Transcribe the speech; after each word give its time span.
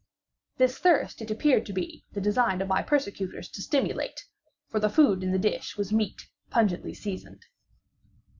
This 0.57 0.79
thirst 0.79 1.21
it 1.21 1.29
appeared 1.29 1.63
to 1.67 1.73
be 1.73 2.03
the 2.13 2.21
design 2.21 2.59
of 2.59 2.67
my 2.67 2.81
persecutors 2.81 3.47
to 3.49 3.61
stimulate—for 3.61 4.79
the 4.79 4.89
food 4.89 5.21
in 5.21 5.31
the 5.31 5.37
dish 5.37 5.77
was 5.77 5.93
meat 5.93 6.27
pungently 6.49 6.95
seasoned. 6.95 7.45